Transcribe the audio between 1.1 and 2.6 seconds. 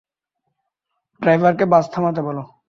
ড্রাইভারকে বাস থামাতে বলো।